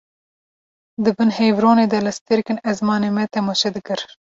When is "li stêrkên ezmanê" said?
2.05-3.09